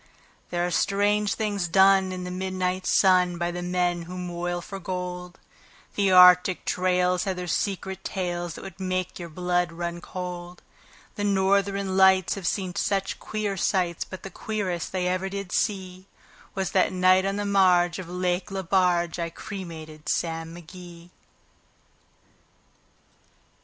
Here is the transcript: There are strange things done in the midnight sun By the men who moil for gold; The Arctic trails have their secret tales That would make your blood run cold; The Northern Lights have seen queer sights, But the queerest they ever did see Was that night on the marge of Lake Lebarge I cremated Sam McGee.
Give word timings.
There 0.49 0.65
are 0.65 0.71
strange 0.71 1.35
things 1.35 1.67
done 1.67 2.11
in 2.11 2.23
the 2.23 2.31
midnight 2.31 2.87
sun 2.87 3.37
By 3.37 3.51
the 3.51 3.61
men 3.61 4.01
who 4.09 4.17
moil 4.17 4.59
for 4.59 4.79
gold; 4.79 5.37
The 5.93 6.11
Arctic 6.11 6.65
trails 6.65 7.25
have 7.25 7.35
their 7.35 7.45
secret 7.45 8.03
tales 8.03 8.55
That 8.55 8.63
would 8.63 8.79
make 8.79 9.19
your 9.19 9.29
blood 9.29 9.71
run 9.71 10.01
cold; 10.01 10.63
The 11.17 11.23
Northern 11.23 11.95
Lights 11.97 12.33
have 12.33 12.47
seen 12.47 12.73
queer 13.19 13.55
sights, 13.55 14.03
But 14.03 14.23
the 14.23 14.31
queerest 14.31 14.91
they 14.91 15.07
ever 15.07 15.29
did 15.29 15.51
see 15.51 16.07
Was 16.55 16.71
that 16.71 16.91
night 16.91 17.23
on 17.23 17.35
the 17.35 17.45
marge 17.45 17.99
of 17.99 18.09
Lake 18.09 18.49
Lebarge 18.49 19.19
I 19.19 19.29
cremated 19.29 20.09
Sam 20.09 20.55
McGee. 20.55 21.11